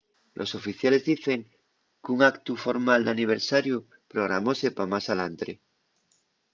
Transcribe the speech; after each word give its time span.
los 0.37 0.51
oficiales 0.59 1.03
dicen 1.11 1.39
qu’un 2.03 2.19
actu 2.31 2.51
formal 2.65 3.01
d’aniversariu 3.03 3.77
programóse 4.11 4.67
pa 4.77 4.83
más 4.93 5.05
alantre 5.13 5.53